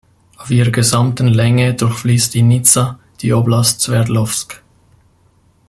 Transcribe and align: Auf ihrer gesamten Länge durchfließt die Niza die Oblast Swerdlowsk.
Auf 0.37 0.49
ihrer 0.49 0.71
gesamten 0.71 1.27
Länge 1.27 1.75
durchfließt 1.75 2.33
die 2.33 2.41
Niza 2.41 2.97
die 3.21 3.33
Oblast 3.33 3.81
Swerdlowsk. 3.81 4.63